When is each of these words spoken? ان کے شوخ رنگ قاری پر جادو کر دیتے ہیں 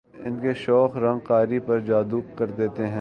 ان 0.13 0.39
کے 0.39 0.53
شوخ 0.53 0.97
رنگ 0.97 1.19
قاری 1.19 1.59
پر 1.59 1.79
جادو 1.79 2.21
کر 2.35 2.51
دیتے 2.51 2.87
ہیں 2.87 2.99